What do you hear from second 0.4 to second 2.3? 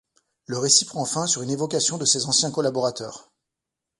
Le récit prend fin sur une évocation de ses